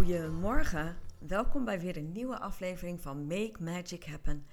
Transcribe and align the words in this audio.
Goedemorgen, 0.00 0.96
welkom 1.18 1.64
bij 1.64 1.80
weer 1.80 1.96
een 1.96 2.12
nieuwe 2.12 2.38
aflevering 2.38 3.00
van 3.00 3.26
Make 3.26 3.56
Magic 3.58 4.04
Happen. 4.04 4.46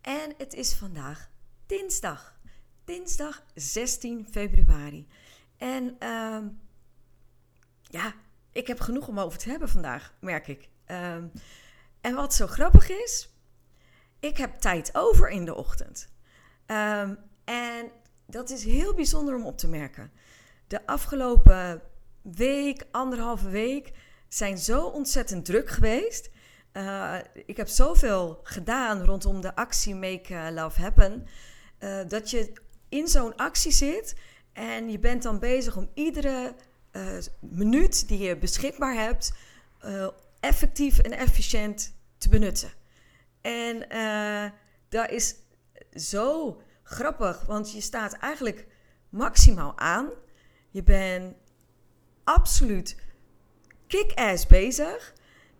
En 0.00 0.34
het 0.38 0.54
is 0.54 0.74
vandaag 0.74 1.30
dinsdag, 1.66 2.38
dinsdag 2.84 3.44
16 3.54 4.26
februari. 4.30 5.08
En 5.56 5.96
uh, 6.00 6.38
ja, 7.82 8.14
ik 8.52 8.66
heb 8.66 8.80
genoeg 8.80 9.08
om 9.08 9.18
over 9.18 9.38
te 9.38 9.50
hebben 9.50 9.68
vandaag, 9.68 10.14
merk 10.20 10.48
ik. 10.48 10.68
Uh, 10.86 11.14
en 12.00 12.14
wat 12.14 12.34
zo 12.34 12.46
grappig 12.46 12.90
is, 12.90 13.30
ik 14.20 14.36
heb 14.36 14.60
tijd 14.60 14.90
over 14.92 15.28
in 15.28 15.44
de 15.44 15.54
ochtend. 15.54 16.12
Um, 16.66 17.18
en 17.44 17.90
dat 18.26 18.50
is 18.50 18.64
heel 18.64 18.94
bijzonder 18.94 19.34
om 19.34 19.46
op 19.46 19.58
te 19.58 19.68
merken. 19.68 20.12
De 20.66 20.86
afgelopen 20.86 21.82
week, 22.22 22.86
anderhalve 22.90 23.48
week, 23.48 23.92
zijn 24.34 24.58
zo 24.58 24.86
ontzettend 24.86 25.44
druk 25.44 25.70
geweest. 25.70 26.30
Uh, 26.72 27.18
ik 27.46 27.56
heb 27.56 27.68
zoveel 27.68 28.40
gedaan 28.42 29.04
rondom 29.04 29.40
de 29.40 29.54
actie 29.54 29.94
Make 29.94 30.34
eh, 30.34 30.46
Love 30.50 30.80
Happen. 30.80 31.26
Uh, 31.80 32.00
dat 32.08 32.30
je 32.30 32.52
in 32.88 33.08
zo'n 33.08 33.36
actie 33.36 33.72
zit 33.72 34.16
en 34.52 34.90
je 34.90 34.98
bent 34.98 35.22
dan 35.22 35.38
bezig 35.38 35.76
om 35.76 35.90
iedere 35.94 36.54
minuut 37.40 38.08
die 38.08 38.18
je 38.18 38.36
beschikbaar 38.36 38.94
hebt 38.94 39.32
effectief 40.40 40.98
en 40.98 41.12
efficiënt 41.12 41.94
te 42.18 42.28
benutten. 42.28 42.72
En 43.40 43.78
dat 44.88 45.10
is 45.10 45.34
zo 45.94 46.60
grappig, 46.82 47.46
want 47.46 47.72
je 47.72 47.80
staat 47.80 48.12
eigenlijk 48.12 48.66
maximaal 49.08 49.78
aan. 49.78 50.08
Je 50.70 50.82
bent 50.82 51.34
absoluut 52.24 52.96
kick-ass 53.92 54.46
bezig. 54.46 55.14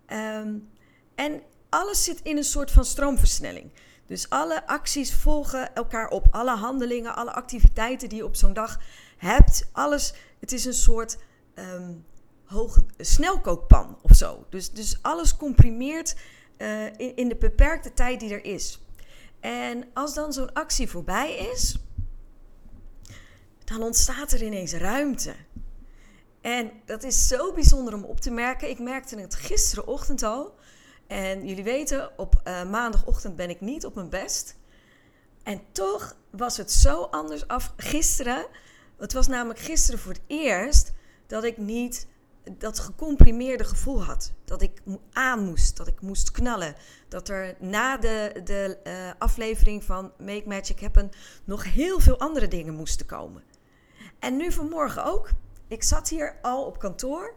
Um, 0.09 0.69
en 1.15 1.43
alles 1.69 2.05
zit 2.05 2.21
in 2.23 2.37
een 2.37 2.45
soort 2.45 2.71
van 2.71 2.85
stroomversnelling. 2.85 3.71
Dus 4.07 4.29
alle 4.29 4.67
acties 4.67 5.15
volgen 5.15 5.75
elkaar 5.75 6.09
op. 6.09 6.27
Alle 6.31 6.57
handelingen, 6.57 7.15
alle 7.15 7.33
activiteiten 7.33 8.09
die 8.09 8.19
je 8.19 8.25
op 8.25 8.37
zo'n 8.37 8.53
dag 8.53 8.81
hebt. 9.17 9.69
Alles, 9.73 10.15
het 10.41 10.53
is 10.53 10.65
een 10.65 10.75
soort 10.75 11.19
um, 11.55 12.05
hoge 12.45 12.85
snelkookpan 12.99 13.99
of 14.03 14.17
zo. 14.17 14.47
Dus, 14.51 14.71
dus 14.71 14.99
alles 15.03 15.37
comprimeert 15.37 16.17
uh, 16.59 16.87
in, 16.87 17.17
in 17.17 17.29
de 17.29 17.37
beperkte 17.37 17.95
tijd 17.95 18.21
die 18.21 18.33
er 18.33 18.45
is. 18.45 18.81
En 19.41 19.85
als 19.95 20.15
dan 20.15 20.33
zo'n 20.33 20.53
actie 20.53 20.89
voorbij 20.89 21.35
is, 21.35 21.77
dan 23.65 23.83
ontstaat 23.83 24.33
er 24.33 24.43
ineens 24.43 24.73
ruimte. 24.73 25.35
En 26.43 26.71
dat 26.85 27.03
is 27.03 27.29
zo 27.29 27.53
bijzonder 27.53 27.95
om 27.95 28.05
op 28.05 28.21
te 28.21 28.31
merken. 28.31 28.71
Ik 28.71 28.79
merkte 28.79 29.21
het 29.21 29.35
gisterenochtend 29.35 30.23
al. 30.23 30.55
En 31.07 31.47
jullie 31.47 31.65
weten, 31.65 32.19
op 32.19 32.41
uh, 32.45 32.71
maandagochtend 32.71 33.37
ben 33.37 33.51
ik 33.51 33.61
niet 33.61 33.87
op 33.87 33.95
mijn 33.95 34.09
best. 34.09 34.57
En 35.43 35.63
toch 35.73 36.17
was 36.31 36.57
het 36.57 36.73
zo 36.73 37.03
anders 37.03 37.49
af 37.49 37.73
gisteren. 37.77 38.47
Het 38.99 39.13
was 39.13 39.27
namelijk 39.27 39.61
gisteren 39.61 40.01
voor 40.01 40.13
het 40.13 40.23
eerst 40.27 40.93
dat 41.27 41.45
ik 41.45 41.57
niet 41.57 42.07
dat 42.59 42.79
gecomprimeerde 42.79 43.65
gevoel 43.65 44.05
had. 44.05 44.33
Dat 44.45 44.63
ik 44.63 44.83
aan 45.13 45.45
moest, 45.45 45.77
dat 45.77 45.87
ik 45.87 46.01
moest 46.01 46.31
knallen. 46.31 46.75
Dat 47.09 47.29
er 47.29 47.55
na 47.59 47.97
de, 47.97 48.41
de 48.45 48.79
uh, 48.85 48.93
aflevering 49.19 49.85
van 49.85 50.13
Make 50.19 50.45
Magic 50.47 50.81
Happen 50.81 51.11
nog 51.45 51.65
heel 51.65 52.01
veel 52.01 52.19
andere 52.19 52.49
dingen 52.49 52.75
moesten 52.75 53.07
komen. 53.07 53.43
En 54.19 54.37
nu 54.37 54.53
vanmorgen 54.53 55.05
ook. 55.05 55.31
Ik 55.73 55.83
zat 55.83 56.09
hier 56.09 56.37
al 56.43 56.65
op 56.65 56.79
kantoor. 56.79 57.35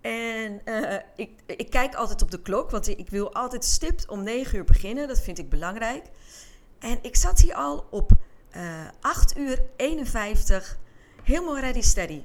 En 0.00 0.60
uh, 0.64 0.98
ik, 1.16 1.30
ik 1.46 1.70
kijk 1.70 1.94
altijd 1.94 2.22
op 2.22 2.30
de 2.30 2.42
klok, 2.42 2.70
want 2.70 2.88
ik 2.88 3.10
wil 3.10 3.34
altijd 3.34 3.64
stipt 3.64 4.08
om 4.08 4.22
9 4.22 4.58
uur 4.58 4.64
beginnen. 4.64 5.08
Dat 5.08 5.20
vind 5.20 5.38
ik 5.38 5.48
belangrijk. 5.48 6.04
En 6.78 6.98
ik 7.02 7.16
zat 7.16 7.40
hier 7.40 7.54
al 7.54 7.86
op 7.90 8.12
uh, 8.56 8.80
eh, 8.80 8.88
8 9.00 9.36
uur 9.36 9.62
51, 9.76 10.78
helemaal 11.22 11.58
ready 11.58 11.80
steady. 11.80 12.22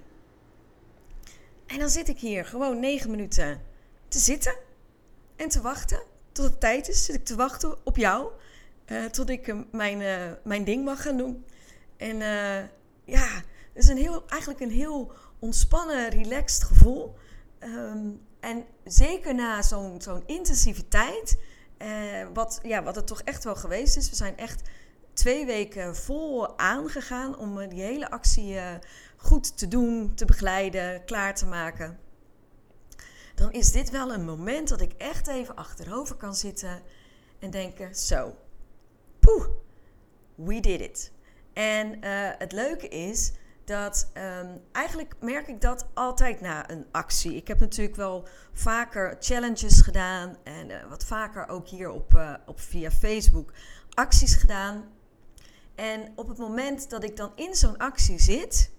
En 1.66 1.80
dan 1.80 1.90
zit 1.90 2.08
ik 2.08 2.20
hier 2.20 2.46
gewoon 2.46 2.80
negen 2.80 3.10
minuten 3.10 3.62
te 4.08 4.20
zitten 4.20 4.56
en 5.36 5.50
te 5.50 5.62
wachten. 5.62 6.04
Tot 6.32 6.46
het 6.46 6.60
tijd 6.60 6.88
is, 6.90 7.06
zit 7.06 7.16
ik 7.16 7.26
te 7.26 7.36
wachten 7.36 7.86
op 7.86 7.98
jou. 7.98 8.32
Uh, 8.86 9.06
tot 9.06 9.30
ik 9.30 9.54
mijn, 9.72 10.38
mijn 10.44 10.64
ding 10.64 10.86
mag 10.86 11.02
gaan 11.02 11.18
doen. 11.18 11.46
En 11.98 12.18
ja, 13.06 13.28
het 13.74 13.84
is 13.84 13.88
een 13.88 13.98
heel, 13.98 14.24
eigenlijk 14.28 14.62
een 14.62 14.72
heel 14.72 15.12
ontspannen, 15.40 16.10
relaxed 16.10 16.64
gevoel. 16.64 17.16
Um, 17.60 18.22
en 18.40 18.66
zeker 18.84 19.36
na 19.36 19.62
zo'n 19.62 20.02
zo'n 20.02 20.24
intensieve 20.26 20.88
tijd, 20.88 21.38
wat, 22.34 22.60
ja, 22.64 22.84
wat 22.84 22.96
het 22.96 23.08
toch 23.08 23.22
echt 23.22 23.44
wel 23.44 23.56
geweest 23.56 23.98
is. 23.98 24.10
We 24.10 24.16
zijn 24.16 24.38
echt 24.38 24.62
twee 25.14 25.46
weken 25.46 25.96
vol 25.96 26.58
aangegaan 26.60 27.38
om 27.38 27.68
die 27.68 27.82
hele 27.82 28.10
actie 28.10 28.60
goed 29.18 29.58
te 29.58 29.68
doen, 29.68 30.14
te 30.16 30.26
begeleiden, 30.26 31.06
klaar 31.06 31.36
te 31.36 31.46
maken. 31.46 32.00
Dan 33.36 33.52
is 33.52 33.72
dit 33.72 33.90
wel 33.90 34.14
een 34.14 34.26
moment 34.26 34.68
dat 34.68 34.82
ik 34.82 34.94
echt 34.94 35.28
even 35.28 35.56
achterover 35.56 36.16
kan 36.16 36.36
zitten 36.36 36.82
en 37.40 37.50
denken: 37.50 37.96
zo, 37.96 38.36
poeh, 39.20 39.46
we 40.36 40.60
did 40.60 40.82
it. 40.82 41.12
En 41.54 42.06
uh, 42.06 42.30
het 42.38 42.52
leuke 42.52 42.88
is 42.88 43.32
dat 43.68 44.12
um, 44.14 44.62
eigenlijk 44.72 45.14
merk 45.20 45.48
ik 45.48 45.62
dat 45.62 45.88
altijd 45.94 46.42
na 46.42 46.70
een 46.70 46.86
actie. 46.92 47.36
Ik 47.36 47.48
heb 47.48 47.60
natuurlijk 47.60 47.96
wel 47.96 48.28
vaker 48.54 49.16
challenges 49.20 49.82
gedaan 49.82 50.38
en 50.44 50.70
uh, 50.70 50.90
wat 50.90 51.06
vaker 51.06 51.48
ook 51.48 51.68
hier 51.68 51.90
op, 51.90 52.14
uh, 52.14 52.34
op 52.46 52.60
via 52.60 52.92
Facebook 52.92 53.54
acties 53.94 54.36
gedaan. 54.36 54.84
En 55.76 56.12
op 56.16 56.28
het 56.28 56.38
moment 56.38 56.90
dat 56.90 57.04
ik 57.04 57.18
dan 57.18 57.32
in 57.36 57.56
zo'n 57.56 57.78
actie 57.78 58.20
zit, 58.20 58.72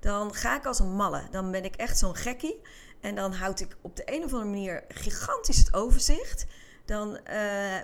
dan 0.00 0.34
ga 0.34 0.56
ik 0.56 0.66
als 0.66 0.78
een 0.78 0.96
malle. 0.96 1.22
Dan 1.30 1.50
ben 1.50 1.64
ik 1.64 1.76
echt 1.76 1.98
zo'n 1.98 2.16
gekkie. 2.16 2.60
En 3.00 3.14
dan 3.14 3.32
houd 3.32 3.60
ik 3.60 3.76
op 3.80 3.96
de 3.96 4.02
een 4.04 4.24
of 4.24 4.32
andere 4.32 4.50
manier 4.50 4.84
gigantisch 4.88 5.58
het 5.58 5.74
overzicht. 5.74 6.46
Dan 6.84 7.08
uh, 7.08 7.20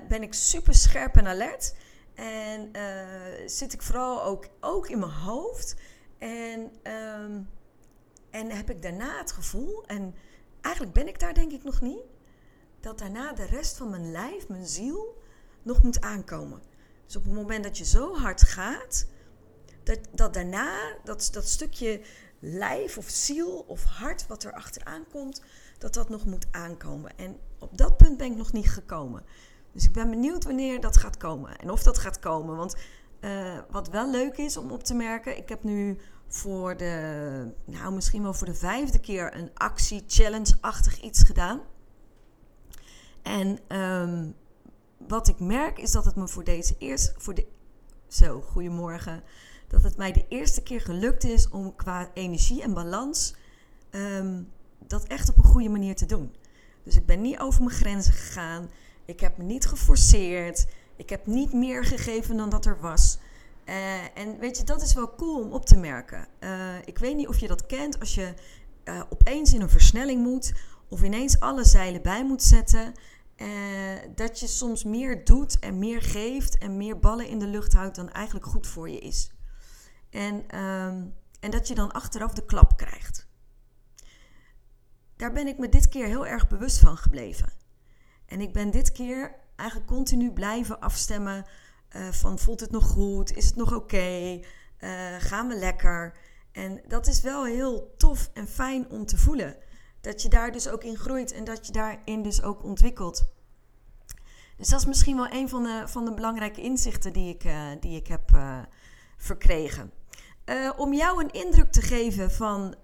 ben 0.08 0.22
ik 0.22 0.34
super 0.34 0.74
scherp 0.74 1.16
en 1.16 1.26
alert. 1.26 1.74
En 2.14 2.70
zit 3.46 3.72
ik 3.72 3.82
vooral 3.82 4.24
ook, 4.24 4.48
ook 4.60 4.88
in 4.88 4.98
mijn 4.98 5.12
hoofd. 5.12 5.74
En, 6.20 6.60
um, 6.92 7.48
en 8.30 8.50
heb 8.50 8.70
ik 8.70 8.82
daarna 8.82 9.18
het 9.18 9.32
gevoel, 9.32 9.84
en 9.86 10.14
eigenlijk 10.60 10.94
ben 10.94 11.08
ik 11.08 11.20
daar 11.20 11.34
denk 11.34 11.52
ik 11.52 11.64
nog 11.64 11.80
niet, 11.80 12.02
dat 12.80 12.98
daarna 12.98 13.32
de 13.32 13.44
rest 13.44 13.76
van 13.76 13.90
mijn 13.90 14.10
lijf, 14.10 14.48
mijn 14.48 14.66
ziel, 14.66 15.22
nog 15.62 15.82
moet 15.82 16.00
aankomen. 16.00 16.62
Dus 17.06 17.16
op 17.16 17.24
het 17.24 17.32
moment 17.32 17.64
dat 17.64 17.78
je 17.78 17.84
zo 17.84 18.16
hard 18.16 18.42
gaat, 18.42 19.06
dat, 19.82 19.98
dat 20.12 20.34
daarna 20.34 20.96
dat, 21.04 21.28
dat 21.32 21.48
stukje 21.48 22.00
lijf 22.38 22.98
of 22.98 23.08
ziel 23.08 23.64
of 23.66 23.84
hart 23.84 24.26
wat 24.26 24.44
er 24.44 24.52
achteraan 24.52 25.04
komt, 25.12 25.42
dat 25.78 25.94
dat 25.94 26.08
nog 26.08 26.24
moet 26.24 26.46
aankomen. 26.50 27.16
En 27.16 27.38
op 27.58 27.78
dat 27.78 27.96
punt 27.96 28.16
ben 28.16 28.30
ik 28.30 28.36
nog 28.36 28.52
niet 28.52 28.70
gekomen. 28.70 29.24
Dus 29.72 29.84
ik 29.84 29.92
ben 29.92 30.10
benieuwd 30.10 30.44
wanneer 30.44 30.80
dat 30.80 30.96
gaat 30.96 31.16
komen 31.16 31.58
en 31.58 31.70
of 31.70 31.82
dat 31.82 31.98
gaat 31.98 32.18
komen. 32.18 32.56
Want 32.56 32.76
uh, 33.20 33.58
wat 33.70 33.88
wel 33.88 34.10
leuk 34.10 34.36
is 34.36 34.56
om 34.56 34.70
op 34.70 34.82
te 34.82 34.94
merken, 34.94 35.36
ik 35.36 35.48
heb 35.48 35.62
nu 35.62 35.98
voor 36.26 36.76
de, 36.76 37.52
nou 37.64 37.92
misschien 37.92 38.22
wel 38.22 38.34
voor 38.34 38.46
de 38.46 38.54
vijfde 38.54 39.00
keer 39.00 39.36
een 39.36 39.50
actie-challenge-achtig 39.54 41.00
iets 41.00 41.22
gedaan. 41.22 41.60
En 43.22 43.76
um, 43.76 44.34
wat 45.08 45.28
ik 45.28 45.40
merk 45.40 45.78
is 45.78 45.90
dat 45.90 46.04
het 46.04 46.16
me 46.16 46.28
voor 46.28 46.44
deze 46.44 46.74
eerste, 46.78 47.14
voor 47.16 47.34
de, 47.34 47.46
zo, 48.06 48.40
goedemorgen 48.40 49.22
dat 49.68 49.82
het 49.82 49.96
mij 49.96 50.12
de 50.12 50.24
eerste 50.28 50.62
keer 50.62 50.80
gelukt 50.80 51.24
is 51.24 51.48
om 51.48 51.76
qua 51.76 52.10
energie 52.14 52.62
en 52.62 52.74
balans 52.74 53.34
um, 53.90 54.48
dat 54.86 55.04
echt 55.04 55.28
op 55.28 55.36
een 55.36 55.44
goede 55.44 55.68
manier 55.68 55.96
te 55.96 56.06
doen. 56.06 56.34
Dus 56.82 56.96
ik 56.96 57.06
ben 57.06 57.20
niet 57.20 57.38
over 57.38 57.62
mijn 57.62 57.76
grenzen 57.76 58.12
gegaan. 58.12 58.70
Ik 59.04 59.20
heb 59.20 59.36
me 59.36 59.44
niet 59.44 59.66
geforceerd. 59.66 60.66
Ik 61.00 61.10
heb 61.10 61.26
niet 61.26 61.52
meer 61.52 61.84
gegeven 61.84 62.36
dan 62.36 62.50
dat 62.50 62.66
er 62.66 62.80
was. 62.80 63.18
Uh, 63.64 64.18
en 64.18 64.38
weet 64.38 64.56
je, 64.56 64.64
dat 64.64 64.82
is 64.82 64.94
wel 64.94 65.14
cool 65.14 65.40
om 65.40 65.52
op 65.52 65.66
te 65.66 65.76
merken. 65.76 66.26
Uh, 66.40 66.74
ik 66.84 66.98
weet 66.98 67.16
niet 67.16 67.28
of 67.28 67.38
je 67.38 67.48
dat 67.48 67.66
kent 67.66 68.00
als 68.00 68.14
je 68.14 68.34
uh, 68.84 69.02
opeens 69.08 69.52
in 69.52 69.60
een 69.60 69.70
versnelling 69.70 70.22
moet 70.22 70.52
of 70.88 71.02
ineens 71.02 71.40
alle 71.40 71.64
zeilen 71.64 72.02
bij 72.02 72.24
moet 72.24 72.42
zetten. 72.42 72.94
dat 74.14 74.40
je 74.40 74.46
soms 74.46 74.84
meer 74.84 75.24
doet 75.24 75.58
en 75.58 75.78
meer 75.78 76.02
geeft 76.02 76.58
en 76.58 76.76
meer 76.76 76.98
ballen 76.98 77.28
in 77.28 77.38
de 77.38 77.46
lucht 77.46 77.72
houdt 77.72 77.96
dan 77.96 78.10
eigenlijk 78.10 78.46
goed 78.46 78.66
voor 78.66 78.90
je 78.90 78.98
is. 78.98 79.30
En, 80.10 80.34
um, 80.58 81.14
en 81.40 81.50
dat 81.50 81.68
je 81.68 81.74
dan 81.74 81.92
achteraf 81.92 82.32
de 82.32 82.44
klap 82.44 82.76
krijgt. 82.76 83.26
Daar 85.16 85.32
ben 85.32 85.46
ik 85.46 85.58
me 85.58 85.68
dit 85.68 85.88
keer 85.88 86.06
heel 86.06 86.26
erg 86.26 86.48
bewust 86.48 86.78
van 86.78 86.96
gebleven. 86.96 87.52
En 88.26 88.40
ik 88.40 88.52
ben 88.52 88.70
dit 88.70 88.92
keer 88.92 89.34
eigenlijk 89.60 89.90
continu 89.90 90.32
blijven 90.32 90.80
afstemmen 90.80 91.44
uh, 91.96 92.08
van 92.08 92.38
voelt 92.38 92.60
het 92.60 92.70
nog 92.70 92.86
goed? 92.86 93.36
Is 93.36 93.46
het 93.46 93.56
nog 93.56 93.74
oké? 93.74 94.40
Uh, 94.80 95.14
gaan 95.18 95.48
we 95.48 95.54
lekker? 95.54 96.16
En 96.52 96.80
dat 96.88 97.06
is 97.06 97.20
wel 97.20 97.44
heel 97.44 97.94
tof 97.96 98.30
en 98.32 98.48
fijn 98.48 98.90
om 98.90 99.06
te 99.06 99.16
voelen. 99.16 99.56
Dat 100.00 100.22
je 100.22 100.28
daar 100.28 100.52
dus 100.52 100.68
ook 100.68 100.84
in 100.84 100.96
groeit 100.96 101.32
en 101.32 101.44
dat 101.44 101.66
je 101.66 101.72
daarin 101.72 102.22
dus 102.22 102.42
ook 102.42 102.64
ontwikkelt. 102.64 103.28
Dus 104.56 104.68
dat 104.68 104.80
is 104.80 104.86
misschien 104.86 105.16
wel 105.16 105.32
een 105.32 105.48
van 105.48 105.62
de, 105.62 105.82
van 105.86 106.04
de 106.04 106.14
belangrijke 106.14 106.60
inzichten 106.60 107.12
die 107.12 107.34
ik, 107.34 107.44
uh, 107.44 107.68
die 107.80 107.96
ik 107.96 108.06
heb 108.06 108.30
verkregen. 109.16 109.92
om 110.76 110.94
jou 110.94 111.24
een 111.24 111.30
indruk 111.30 111.72
te 111.72 111.82
geven 111.82 112.30
van 112.30 112.74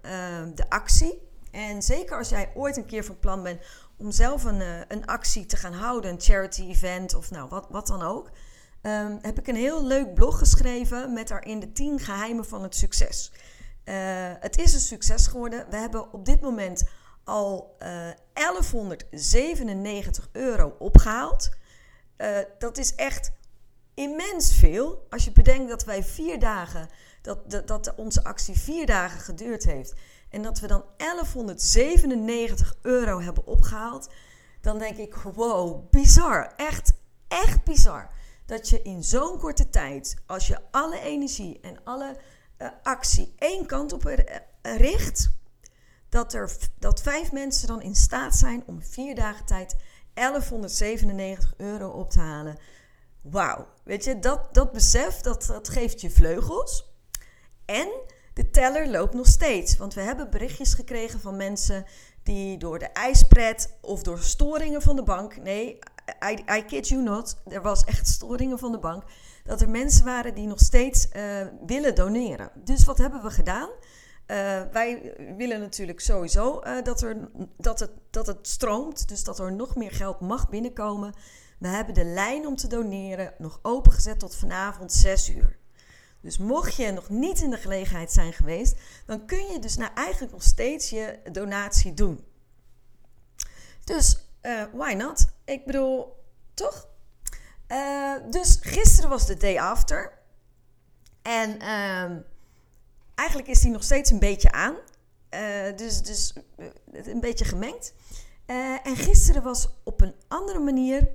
de 0.55 0.65
actie. 0.69 1.25
En 1.51 1.81
zeker 1.81 2.17
als 2.17 2.29
jij 2.29 2.51
ooit 2.55 2.77
een 2.77 2.85
keer 2.85 3.05
van 3.05 3.19
plan 3.19 3.43
bent 3.43 3.61
om 3.97 4.11
zelf 4.11 4.43
een, 4.43 4.61
een 4.87 5.05
actie 5.05 5.45
te 5.45 5.57
gaan 5.57 5.73
houden, 5.73 6.11
een 6.11 6.21
charity 6.21 6.61
event 6.61 7.13
of 7.13 7.31
nou 7.31 7.49
wat, 7.49 7.67
wat 7.69 7.87
dan 7.87 8.01
ook 8.01 8.29
um, 8.81 9.19
heb 9.21 9.39
ik 9.39 9.47
een 9.47 9.55
heel 9.55 9.85
leuk 9.85 10.13
blog 10.13 10.37
geschreven 10.37 11.13
met 11.13 11.27
daarin 11.27 11.59
de 11.59 11.71
10 11.71 11.99
geheimen 11.99 12.45
van 12.45 12.63
het 12.63 12.75
succes. 12.75 13.31
Uh, 13.85 13.95
het 14.39 14.57
is 14.57 14.73
een 14.73 14.79
succes 14.79 15.27
geworden. 15.27 15.65
We 15.69 15.75
hebben 15.75 16.13
op 16.13 16.25
dit 16.25 16.41
moment 16.41 16.83
al 17.23 17.75
uh, 17.79 18.09
eh, 18.09 18.15
1197 18.33 20.29
euro 20.31 20.75
opgehaald. 20.79 21.49
Dat 22.59 22.77
is 22.77 22.95
echt 22.95 23.31
immens 23.93 24.55
veel. 24.55 25.07
Als 25.09 25.23
je 25.23 25.31
bedenkt 25.31 25.69
dat 25.69 25.83
wij 25.83 26.03
vier 26.03 26.39
dagen, 26.39 26.89
dat, 27.21 27.49
dat, 27.49 27.67
dat 27.67 27.95
onze 27.95 28.23
actie 28.23 28.57
vier 28.57 28.85
dagen 28.85 29.19
geduurd 29.19 29.63
heeft. 29.63 29.93
En 30.37 30.43
dat 30.43 30.59
we 30.59 30.67
dan 30.67 30.83
1197 30.97 32.75
euro 32.81 33.21
hebben 33.21 33.45
opgehaald. 33.45 34.09
Dan 34.61 34.79
denk 34.79 34.97
ik, 34.97 35.15
wow, 35.15 35.89
bizar. 35.89 36.53
Echt, 36.55 36.93
echt 37.27 37.63
bizar 37.63 38.09
dat 38.45 38.69
je 38.69 38.81
in 38.81 39.03
zo'n 39.03 39.37
korte 39.39 39.69
tijd, 39.69 40.15
als 40.25 40.47
je 40.47 40.57
alle 40.71 40.99
energie 40.99 41.59
en 41.61 41.83
alle 41.83 42.17
uh, 42.57 42.67
actie 42.83 43.33
één 43.37 43.65
kant 43.65 43.93
op 43.93 44.05
eh, 44.05 44.39
richt, 44.77 45.29
dat, 46.09 46.33
er, 46.33 46.57
dat 46.79 47.01
vijf 47.01 47.31
mensen 47.31 47.67
dan 47.67 47.81
in 47.81 47.95
staat 47.95 48.35
zijn 48.35 48.63
om 48.65 48.81
vier 48.81 49.15
dagen 49.15 49.45
tijd 49.45 49.75
1197 50.13 51.53
euro 51.57 51.89
op 51.89 52.09
te 52.09 52.19
halen. 52.19 52.57
Wauw, 53.21 53.67
weet 53.83 54.03
je, 54.03 54.19
dat, 54.19 54.53
dat 54.53 54.71
besef, 54.71 55.19
dat, 55.21 55.45
dat 55.45 55.69
geeft 55.69 56.01
je 56.01 56.09
vleugels. 56.09 56.95
En 57.65 57.89
de 58.37 58.49
teller 58.49 58.89
loopt 58.89 59.13
nog 59.13 59.27
steeds, 59.27 59.77
want 59.77 59.93
we 59.93 60.01
hebben 60.01 60.29
berichtjes 60.29 60.73
gekregen 60.73 61.19
van 61.19 61.35
mensen 61.35 61.85
die 62.23 62.57
door 62.57 62.79
de 62.79 62.85
ijspret 62.85 63.77
of 63.81 64.03
door 64.03 64.19
storingen 64.19 64.81
van 64.81 64.95
de 64.95 65.03
bank, 65.03 65.37
nee, 65.37 65.79
I, 66.29 66.43
I 66.57 66.65
kid 66.65 66.87
you 66.87 67.03
not, 67.03 67.37
er 67.47 67.61
was 67.61 67.83
echt 67.83 68.07
storingen 68.07 68.59
van 68.59 68.71
de 68.71 68.79
bank, 68.79 69.03
dat 69.43 69.61
er 69.61 69.69
mensen 69.69 70.05
waren 70.05 70.35
die 70.35 70.47
nog 70.47 70.59
steeds 70.59 71.07
uh, 71.15 71.47
willen 71.65 71.95
doneren. 71.95 72.51
Dus 72.55 72.85
wat 72.85 72.97
hebben 72.97 73.21
we 73.21 73.29
gedaan? 73.29 73.69
Uh, 73.69 74.61
wij 74.71 75.13
willen 75.37 75.59
natuurlijk 75.59 75.99
sowieso 75.99 76.61
uh, 76.63 76.81
dat, 76.83 77.01
er, 77.01 77.29
dat, 77.57 77.79
het, 77.79 77.91
dat 78.09 78.27
het 78.27 78.47
stroomt, 78.47 79.07
dus 79.07 79.23
dat 79.23 79.39
er 79.39 79.53
nog 79.53 79.75
meer 79.75 79.91
geld 79.91 80.19
mag 80.19 80.49
binnenkomen. 80.49 81.13
We 81.59 81.67
hebben 81.67 81.93
de 81.93 82.05
lijn 82.05 82.47
om 82.47 82.55
te 82.55 82.67
doneren 82.67 83.33
nog 83.37 83.59
opengezet 83.61 84.19
tot 84.19 84.35
vanavond 84.35 84.91
6 84.91 85.29
uur. 85.29 85.57
Dus 86.27 86.37
mocht 86.37 86.75
je 86.75 86.91
nog 86.91 87.09
niet 87.09 87.41
in 87.41 87.49
de 87.49 87.57
gelegenheid 87.57 88.11
zijn 88.11 88.33
geweest, 88.33 88.75
dan 89.05 89.25
kun 89.25 89.51
je 89.51 89.59
dus 89.59 89.77
nou 89.77 89.91
eigenlijk 89.93 90.33
nog 90.33 90.43
steeds 90.43 90.89
je 90.89 91.19
donatie 91.31 91.93
doen. 91.93 92.25
Dus 93.83 94.17
uh, 94.41 94.63
why 94.73 94.93
not? 94.93 95.27
Ik 95.45 95.65
bedoel, 95.65 96.23
toch? 96.53 96.87
Uh, 97.67 98.13
dus 98.29 98.57
gisteren 98.61 99.09
was 99.09 99.25
de 99.25 99.37
day 99.37 99.59
after. 99.59 100.17
En 101.21 101.61
uh, 101.61 102.17
eigenlijk 103.15 103.47
is 103.47 103.59
die 103.59 103.71
nog 103.71 103.83
steeds 103.83 104.11
een 104.11 104.19
beetje 104.19 104.51
aan. 104.51 104.75
Uh, 105.29 105.77
dus, 105.77 106.01
dus 106.01 106.33
een 106.91 107.19
beetje 107.19 107.45
gemengd. 107.45 107.93
en 108.83 108.95
gisteren 108.95 109.43
was 109.43 109.69
op 109.83 110.01
een 110.01 110.15
andere 110.27 110.59
manier 110.59 111.07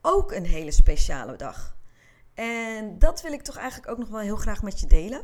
ook 0.00 0.32
een 0.32 0.46
hele 0.46 0.70
speciale 0.70 1.36
dag. 1.36 1.78
En 2.40 2.98
dat 2.98 3.22
wil 3.22 3.32
ik 3.32 3.42
toch 3.42 3.56
eigenlijk 3.56 3.90
ook 3.90 3.98
nog 3.98 4.08
wel 4.08 4.20
heel 4.20 4.36
graag 4.36 4.62
met 4.62 4.80
je 4.80 4.86
delen. 4.86 5.22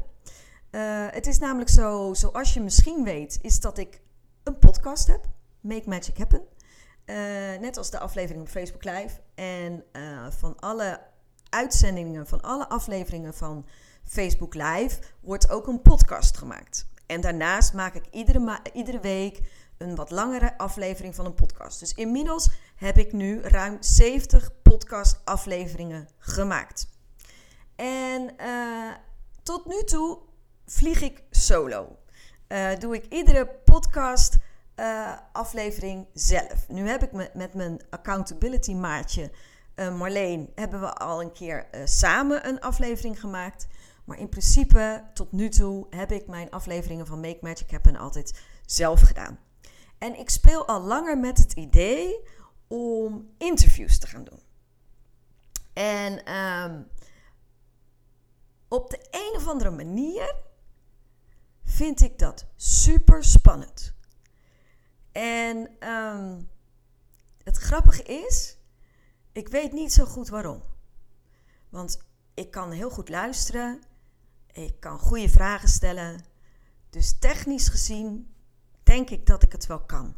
het 1.10 1.26
is 1.26 1.38
namelijk 1.38 1.70
zo, 1.70 2.14
zoals 2.14 2.54
je 2.54 2.60
misschien 2.60 3.04
weet, 3.04 3.38
is 3.42 3.60
dat 3.60 3.78
ik 3.78 4.00
een 4.42 4.58
podcast 4.58 5.06
heb. 5.06 5.28
Make 5.60 5.88
Magic 5.88 6.18
Happen. 6.18 6.40
Uh, 7.06 7.16
net 7.60 7.76
als 7.76 7.90
de 7.90 7.98
aflevering 7.98 8.42
op 8.42 8.48
Facebook 8.48 8.84
Live. 8.84 9.20
En 9.34 9.84
uh, 9.92 10.26
van 10.30 10.58
alle 10.60 11.00
uitzendingen, 11.48 12.26
van 12.26 12.40
alle 12.40 12.68
afleveringen 12.68 13.34
van 13.34 13.66
Facebook 14.04 14.54
Live, 14.54 14.98
wordt 15.20 15.50
ook 15.50 15.66
een 15.66 15.82
podcast 15.82 16.36
gemaakt. 16.36 16.86
En 17.06 17.20
daarnaast 17.20 17.72
maak 17.72 17.94
ik 17.94 18.06
iedere, 18.10 18.58
iedere 18.72 19.00
week 19.00 19.40
een 19.78 19.94
wat 19.94 20.10
langere 20.10 20.58
aflevering 20.58 21.14
van 21.14 21.26
een 21.26 21.34
podcast. 21.34 21.80
Dus 21.80 21.94
inmiddels 21.94 22.50
heb 22.76 22.98
ik 22.98 23.12
nu 23.12 23.40
ruim 23.40 23.76
70 23.80 24.62
podcast 24.62 25.20
afleveringen 25.24 26.08
gemaakt. 26.18 26.94
En 27.76 28.30
uh, 28.40 28.92
tot 29.42 29.66
nu 29.66 29.82
toe 29.84 30.18
vlieg 30.66 31.02
ik 31.02 31.22
solo. 31.30 31.98
doe 32.78 32.94
ik 32.94 33.06
iedere 33.08 33.46
podcast 33.46 34.36
uh, 34.76 35.12
aflevering 35.32 36.06
zelf. 36.12 36.68
Nu 36.68 36.88
heb 36.88 37.02
ik 37.02 37.12
me, 37.12 37.30
met 37.34 37.54
mijn 37.54 37.80
accountability 37.90 38.74
maatje 38.74 39.30
Marleen 39.96 40.50
hebben 40.54 40.80
we 40.80 40.92
al 40.92 41.22
een 41.22 41.32
keer 41.32 41.66
samen 41.84 42.48
een 42.48 42.60
aflevering 42.60 43.20
gemaakt. 43.20 43.66
Maar 44.06 44.18
in 44.18 44.28
principe 44.28 45.04
tot 45.14 45.32
nu 45.32 45.48
toe 45.48 45.86
heb 45.90 46.12
ik 46.12 46.26
mijn 46.26 46.50
afleveringen 46.50 47.06
van 47.06 47.20
Make 47.20 47.38
Magic 47.40 47.70
Happen 47.70 47.96
altijd 47.96 48.40
zelf 48.66 49.00
gedaan. 49.00 49.38
En 49.98 50.18
ik 50.18 50.30
speel 50.30 50.66
al 50.66 50.80
langer 50.80 51.18
met 51.18 51.38
het 51.38 51.52
idee 51.52 52.20
om 52.66 53.34
interviews 53.38 53.98
te 53.98 54.06
gaan 54.06 54.24
doen. 54.24 54.40
En 55.72 56.34
um, 56.34 56.86
op 58.76 58.90
de 58.90 59.06
een 59.10 59.36
of 59.36 59.48
andere 59.48 59.70
manier 59.70 60.34
vind 61.64 62.00
ik 62.00 62.18
dat 62.18 62.46
super 62.56 63.24
spannend. 63.24 63.94
En 65.12 65.88
um, 65.88 66.50
het 67.42 67.56
grappige 67.56 68.02
is, 68.02 68.58
ik 69.32 69.48
weet 69.48 69.72
niet 69.72 69.92
zo 69.92 70.04
goed 70.04 70.28
waarom. 70.28 70.62
Want 71.68 71.98
ik 72.34 72.50
kan 72.50 72.70
heel 72.70 72.90
goed 72.90 73.08
luisteren, 73.08 73.82
ik 74.52 74.80
kan 74.80 74.98
goede 74.98 75.28
vragen 75.28 75.68
stellen. 75.68 76.24
Dus 76.90 77.18
technisch 77.18 77.68
gezien 77.68 78.34
denk 78.82 79.10
ik 79.10 79.26
dat 79.26 79.42
ik 79.42 79.52
het 79.52 79.66
wel 79.66 79.80
kan. 79.80 80.14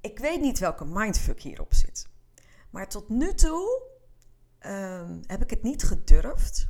Ik 0.00 0.18
weet 0.18 0.40
niet 0.40 0.58
welke 0.58 0.84
mindfuck 0.84 1.40
hierop 1.40 1.74
zit. 1.74 2.08
Maar 2.70 2.88
tot 2.88 3.08
nu 3.08 3.34
toe 3.34 3.93
um, 4.66 5.20
heb 5.26 5.42
ik 5.42 5.50
het 5.50 5.62
niet 5.62 5.82
gedurfd 5.82 6.68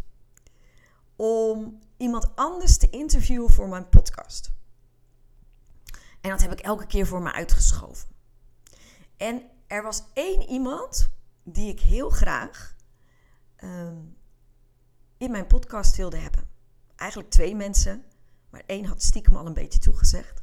om 1.16 1.78
iemand 1.96 2.36
anders 2.36 2.76
te 2.76 2.90
interviewen 2.90 3.50
voor 3.50 3.68
mijn 3.68 3.88
podcast. 3.88 4.52
En 6.20 6.30
dat 6.30 6.42
heb 6.42 6.52
ik 6.52 6.60
elke 6.60 6.86
keer 6.86 7.06
voor 7.06 7.22
me 7.22 7.32
uitgeschoven. 7.32 8.08
En 9.16 9.42
er 9.66 9.82
was 9.82 10.02
één 10.12 10.42
iemand 10.42 11.10
die 11.42 11.68
ik 11.68 11.80
heel 11.80 12.10
graag 12.10 12.76
um, 13.64 14.16
in 15.16 15.30
mijn 15.30 15.46
podcast 15.46 15.96
wilde 15.96 16.16
hebben. 16.16 16.48
Eigenlijk 16.96 17.30
twee 17.30 17.56
mensen, 17.56 18.04
maar 18.50 18.62
één 18.66 18.84
had 18.84 19.02
stiekem 19.02 19.36
al 19.36 19.46
een 19.46 19.54
beetje 19.54 19.78
toegezegd. 19.78 20.42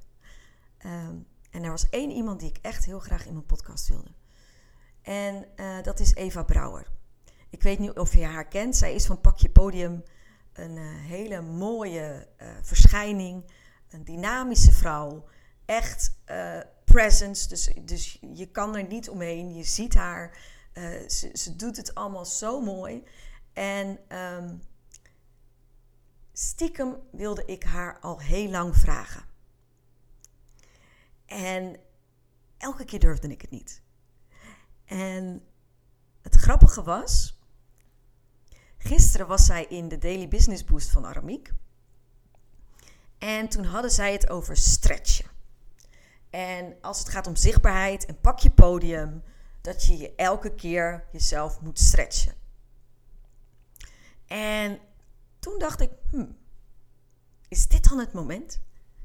Um, 0.85 1.27
en 1.51 1.63
er 1.63 1.71
was 1.71 1.89
één 1.89 2.11
iemand 2.11 2.39
die 2.39 2.49
ik 2.49 2.57
echt 2.61 2.85
heel 2.85 2.99
graag 2.99 3.25
in 3.25 3.33
mijn 3.33 3.45
podcast 3.45 3.87
wilde. 3.87 4.11
En 5.01 5.45
uh, 5.55 5.81
dat 5.81 5.99
is 5.99 6.13
Eva 6.13 6.43
Brouwer. 6.43 6.87
Ik 7.51 7.63
weet 7.63 7.79
niet 7.79 7.97
of 7.97 8.13
je 8.13 8.25
haar 8.25 8.47
kent. 8.47 8.75
Zij 8.75 8.93
is 8.93 9.05
van 9.05 9.21
Pakje 9.21 9.49
Podium 9.49 10.03
een 10.53 10.75
uh, 10.75 11.05
hele 11.05 11.41
mooie 11.41 12.27
uh, 12.41 12.47
verschijning. 12.61 13.51
Een 13.89 14.03
dynamische 14.03 14.71
vrouw 14.71 15.27
echt 15.65 16.15
uh, 16.31 16.59
presence. 16.85 17.47
Dus, 17.47 17.73
dus 17.81 18.19
je 18.33 18.45
kan 18.45 18.75
er 18.75 18.87
niet 18.87 19.09
omheen. 19.09 19.55
Je 19.55 19.63
ziet 19.63 19.93
haar. 19.93 20.37
Ze, 21.07 21.29
ze 21.33 21.55
doet 21.55 21.77
het 21.77 21.95
allemaal 21.95 22.25
zo 22.25 22.61
mooi. 22.61 23.03
En 23.53 23.99
ehm, 24.07 24.55
stiekem 26.33 26.97
wilde 27.11 27.45
ik 27.45 27.63
haar 27.63 27.99
al 27.99 28.19
heel 28.19 28.49
lang 28.49 28.75
vragen. 28.77 29.23
En 31.25 31.79
elke 32.57 32.85
keer 32.85 32.99
durfde 32.99 33.27
ik 33.27 33.41
het 33.41 33.49
niet. 33.49 33.81
En 34.85 35.45
het 36.21 36.35
grappige 36.35 36.83
was, 36.83 37.40
gisteren 38.83 39.27
was 39.27 39.45
zij 39.45 39.65
in 39.65 39.87
de 39.87 39.97
Daily 39.97 40.27
Business 40.27 40.63
Boost 40.63 40.89
van 40.89 41.05
Aramiek. 41.05 41.51
En 43.17 43.49
toen 43.49 43.63
hadden 43.63 43.91
zij 43.91 44.11
het 44.11 44.29
over 44.29 44.57
stretchen. 44.57 45.29
En 46.29 46.75
als 46.81 46.99
het 46.99 47.09
gaat 47.09 47.27
om 47.27 47.35
zichtbaarheid 47.35 48.05
en 48.05 48.19
pak 48.19 48.39
je 48.39 48.49
podium, 48.49 49.23
dat 49.61 49.85
je 49.85 49.97
je 49.97 50.15
elke 50.15 50.55
keer 50.55 51.07
jezelf 51.11 51.61
moet 51.61 51.79
stretchen. 51.79 52.33
En 54.27 54.79
toen 55.39 55.59
dacht 55.59 55.81
ik, 55.81 55.91
hmm, 56.09 56.37
is 57.47 57.67
dit 57.67 57.89
dan 57.89 57.99
het 57.99 58.13
moment? 58.13 58.61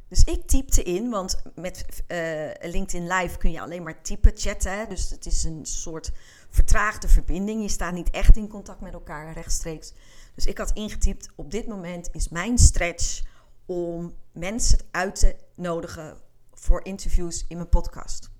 Dus 0.09 0.25
ik 0.25 0.47
typte 0.47 0.83
in, 0.83 1.11
want 1.11 1.43
met 1.55 1.87
uh, 2.09 2.51
LinkedIn 2.61 3.07
Live 3.07 3.39
kun 3.39 3.51
je 3.51 3.61
alleen 3.61 3.83
maar 3.83 4.03
typen, 4.03 4.33
chatten. 4.35 4.89
Dus 4.89 5.11
het 5.11 5.27
is 5.27 5.45
een 5.45 5.67
soort 5.67 6.13
vertraagde 6.51 7.09
verbinding. 7.09 7.63
Je 7.63 7.69
staat 7.69 7.93
niet 7.93 8.11
echt 8.11 8.37
in 8.37 8.49
contact 8.49 8.81
met 8.81 8.93
elkaar 8.93 9.33
rechtstreeks. 9.33 9.93
Dus 10.35 10.47
ik 10.47 10.59
had 10.59 10.73
ingetypt, 10.73 11.29
op 11.35 11.51
dit 11.51 11.67
moment 11.67 12.09
is 12.13 12.29
mijn 12.29 12.59
stretch 12.59 13.23
om 13.67 14.15
mensen 14.33 14.79
uit 14.91 15.19
te 15.19 15.37
nodigen 15.55 16.17
voor 16.53 16.85
interviews 16.85 17.45
in 17.49 17.57
mijn 17.57 17.69
podcast. 17.69 18.31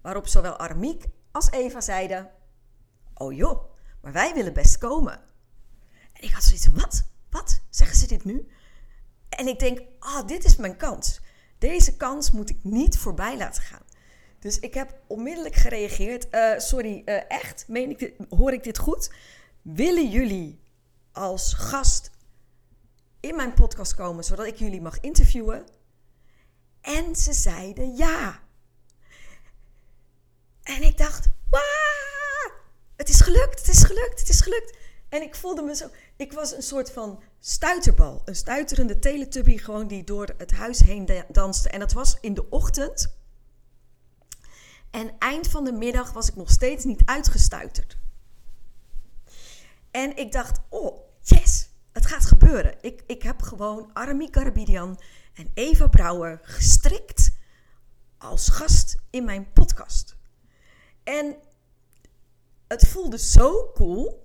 Waarop 0.00 0.26
zowel 0.26 0.56
Aramiek 0.56 1.06
als 1.30 1.50
Eva 1.50 1.80
zeiden: 1.80 2.30
Oh 3.14 3.32
joh, 3.32 3.64
maar 4.00 4.12
wij 4.12 4.34
willen 4.34 4.52
best 4.52 4.78
komen. 4.78 5.20
En 6.12 6.22
ik 6.22 6.30
had 6.30 6.42
zoiets 6.42 6.66
Wat? 6.66 7.06
Wat? 7.30 7.60
Zeggen 7.70 7.96
ze 7.96 8.06
dit 8.06 8.24
nu? 8.24 8.48
En 9.36 9.46
ik 9.46 9.58
denk: 9.58 9.80
Ah, 9.98 10.26
dit 10.26 10.44
is 10.44 10.56
mijn 10.56 10.76
kans. 10.76 11.20
Deze 11.58 11.96
kans 11.96 12.30
moet 12.30 12.50
ik 12.50 12.58
niet 12.62 12.98
voorbij 12.98 13.36
laten 13.36 13.62
gaan. 13.62 13.82
Dus 14.38 14.58
ik 14.58 14.74
heb 14.74 14.98
onmiddellijk 15.06 15.54
gereageerd. 15.54 16.26
Uh, 16.30 16.58
sorry, 16.58 17.02
uh, 17.04 17.30
echt? 17.30 17.64
Meen 17.68 17.90
ik 17.90 18.12
hoor 18.28 18.52
ik 18.52 18.62
dit 18.62 18.78
goed? 18.78 19.12
Willen 19.62 20.10
jullie 20.10 20.60
als 21.12 21.54
gast 21.54 22.10
in 23.20 23.36
mijn 23.36 23.54
podcast 23.54 23.94
komen 23.94 24.24
zodat 24.24 24.46
ik 24.46 24.56
jullie 24.56 24.80
mag 24.80 25.00
interviewen? 25.00 25.66
En 26.80 27.16
ze 27.16 27.32
zeiden 27.32 27.96
ja. 27.96 28.40
En 30.62 30.82
ik 30.82 30.98
dacht, 30.98 31.28
wauw, 31.50 32.52
het 32.96 33.08
is 33.08 33.20
gelukt, 33.20 33.58
het 33.58 33.68
is 33.68 33.82
gelukt, 33.82 34.20
het 34.20 34.28
is 34.28 34.40
gelukt. 34.40 34.78
En 35.14 35.22
ik 35.22 35.34
voelde 35.34 35.62
me 35.62 35.74
zo, 35.74 35.88
ik 36.16 36.32
was 36.32 36.52
een 36.52 36.62
soort 36.62 36.90
van 36.90 37.22
stuiterbal. 37.40 38.22
Een 38.24 38.36
stuiterende 38.36 38.98
teletubby 38.98 39.58
gewoon 39.58 39.86
die 39.86 40.04
door 40.04 40.34
het 40.36 40.52
huis 40.52 40.80
heen 40.80 41.24
danste. 41.28 41.68
En 41.68 41.80
dat 41.80 41.92
was 41.92 42.18
in 42.20 42.34
de 42.34 42.50
ochtend. 42.50 43.16
En 44.90 45.18
eind 45.18 45.48
van 45.48 45.64
de 45.64 45.72
middag 45.72 46.12
was 46.12 46.28
ik 46.28 46.36
nog 46.36 46.50
steeds 46.50 46.84
niet 46.84 47.02
uitgestuiterd. 47.04 47.98
En 49.90 50.16
ik 50.16 50.32
dacht, 50.32 50.60
oh, 50.68 50.98
yes, 51.22 51.68
het 51.92 52.06
gaat 52.06 52.26
gebeuren. 52.26 52.74
Ik, 52.80 53.02
ik 53.06 53.22
heb 53.22 53.42
gewoon 53.42 53.90
Armi 53.92 54.30
Karabidian 54.30 55.00
en 55.34 55.50
Eva 55.54 55.86
Brouwer 55.86 56.40
gestrikt 56.42 57.32
als 58.18 58.48
gast 58.48 58.96
in 59.10 59.24
mijn 59.24 59.52
podcast. 59.52 60.16
En 61.02 61.36
het 62.68 62.88
voelde 62.88 63.18
zo 63.18 63.70
cool. 63.74 64.22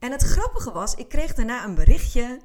En 0.00 0.12
het 0.12 0.22
grappige 0.22 0.72
was, 0.72 0.94
ik 0.94 1.08
kreeg 1.08 1.34
daarna 1.34 1.64
een 1.64 1.74
berichtje 1.74 2.40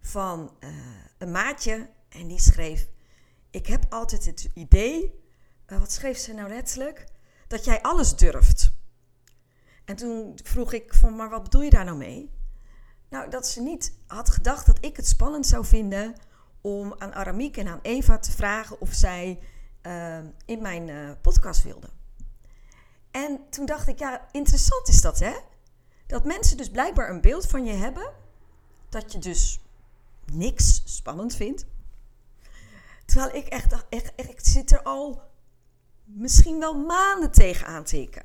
van 0.00 0.56
uh, 0.60 0.70
een 1.18 1.30
maatje 1.30 1.90
en 2.08 2.26
die 2.26 2.40
schreef: 2.40 2.88
Ik 3.50 3.66
heb 3.66 3.86
altijd 3.88 4.24
het 4.24 4.50
idee, 4.54 5.22
uh, 5.66 5.78
wat 5.78 5.92
schreef 5.92 6.18
ze 6.18 6.32
nou 6.32 6.48
letterlijk? 6.48 7.04
Dat 7.46 7.64
jij 7.64 7.82
alles 7.82 8.16
durft. 8.16 8.72
En 9.84 9.96
toen 9.96 10.38
vroeg 10.42 10.72
ik 10.72 10.94
van, 10.94 11.16
maar 11.16 11.30
wat 11.30 11.42
bedoel 11.42 11.62
je 11.62 11.70
daar 11.70 11.84
nou 11.84 11.96
mee? 11.96 12.30
Nou, 13.08 13.30
dat 13.30 13.46
ze 13.46 13.60
niet 13.60 13.98
had 14.06 14.30
gedacht 14.30 14.66
dat 14.66 14.84
ik 14.84 14.96
het 14.96 15.08
spannend 15.08 15.46
zou 15.46 15.64
vinden 15.64 16.14
om 16.60 16.94
aan 16.98 17.14
Aramiek 17.14 17.56
en 17.56 17.68
aan 17.68 17.78
Eva 17.82 18.18
te 18.18 18.32
vragen 18.32 18.80
of 18.80 18.92
zij 18.92 19.40
uh, 19.82 20.18
in 20.44 20.62
mijn 20.62 21.16
podcast 21.20 21.62
wilden. 21.62 21.90
En 23.10 23.40
toen 23.50 23.66
dacht 23.66 23.88
ik, 23.88 23.98
ja, 23.98 24.28
interessant 24.32 24.88
is 24.88 25.00
dat, 25.00 25.18
hè? 25.18 25.34
Dat 26.06 26.24
mensen 26.24 26.56
dus 26.56 26.70
blijkbaar 26.70 27.10
een 27.10 27.20
beeld 27.20 27.46
van 27.46 27.64
je 27.64 27.72
hebben, 27.72 28.12
dat 28.88 29.12
je 29.12 29.18
dus 29.18 29.60
niks 30.32 30.82
spannend 30.84 31.34
vindt. 31.34 31.66
Terwijl 33.04 33.34
ik 33.34 33.46
echt 33.46 33.86
echt, 33.88 34.14
echt, 34.14 34.46
zit 34.46 34.70
er 34.70 34.82
al 34.82 35.22
misschien 36.04 36.58
wel 36.58 36.74
maanden 36.74 37.30
tegen 37.30 37.66
aan 37.66 37.84
tikken. 37.84 38.24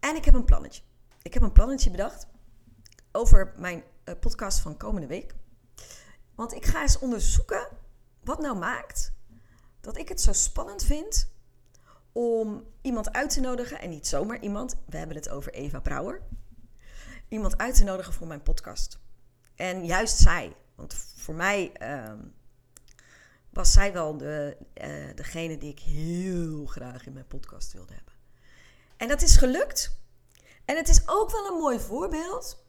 En 0.00 0.16
ik 0.16 0.24
heb 0.24 0.34
een 0.34 0.44
plannetje. 0.44 0.82
Ik 1.22 1.34
heb 1.34 1.42
een 1.42 1.52
plannetje 1.52 1.90
bedacht 1.90 2.26
over 3.12 3.52
mijn 3.56 3.84
uh, 4.04 4.14
podcast 4.20 4.60
van 4.60 4.76
komende 4.76 5.06
week. 5.06 5.34
Want 6.34 6.54
ik 6.54 6.64
ga 6.64 6.82
eens 6.82 6.98
onderzoeken 6.98 7.68
wat 8.24 8.40
nou 8.40 8.58
maakt 8.58 9.12
dat 9.80 9.96
ik 9.96 10.08
het 10.08 10.20
zo 10.20 10.32
spannend 10.32 10.84
vind 10.84 11.31
om 12.12 12.64
iemand 12.80 13.12
uit 13.12 13.30
te 13.30 13.40
nodigen. 13.40 13.80
En 13.80 13.90
niet 13.90 14.06
zomaar 14.06 14.40
iemand, 14.40 14.76
we 14.86 14.96
hebben 14.96 15.16
het 15.16 15.28
over 15.28 15.52
Eva 15.52 15.80
Brouwer. 15.80 16.20
Iemand 17.28 17.58
uit 17.58 17.74
te 17.74 17.84
nodigen 17.84 18.12
voor 18.12 18.26
mijn 18.26 18.42
podcast. 18.42 18.98
En 19.54 19.84
juist 19.84 20.18
zij, 20.18 20.56
want 20.74 20.94
voor 21.16 21.34
mij 21.34 21.72
uh, 21.82 22.12
was 23.50 23.72
zij 23.72 23.92
wel 23.92 24.16
de, 24.16 24.56
uh, 24.74 25.14
degene 25.14 25.58
die 25.58 25.70
ik 25.70 25.80
heel 25.80 26.66
graag 26.66 27.06
in 27.06 27.12
mijn 27.12 27.26
podcast 27.26 27.72
wilde 27.72 27.94
hebben. 27.94 28.14
En 28.96 29.08
dat 29.08 29.22
is 29.22 29.36
gelukt. 29.36 30.00
En 30.64 30.76
het 30.76 30.88
is 30.88 31.02
ook 31.06 31.30
wel 31.30 31.46
een 31.46 31.58
mooi 31.58 31.78
voorbeeld 31.78 32.62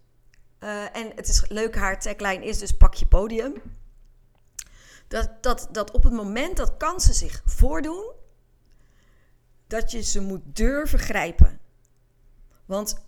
uh, 0.64 0.96
en 0.96 1.12
het 1.16 1.28
is 1.28 1.50
leuk, 1.50 1.76
haar 1.76 2.00
tagline 2.00 2.46
is 2.46 2.60
dus 2.60 2.78
pak 2.78 2.94
je 2.94 3.06
podium. 3.06 3.54
Dat, 5.08 5.44
dat, 5.44 5.68
dat 5.72 5.92
op 5.92 6.04
het 6.04 6.14
moment 6.14 6.58
dat 6.58 6.78
kansen 6.78 7.14
zich 7.14 7.42
voordoen, 7.46 8.12
dat 9.74 9.92
je 9.92 10.02
ze 10.02 10.22
moet 10.22 10.42
durven 10.46 11.00
grijpen. 11.00 11.60
Want 12.66 13.04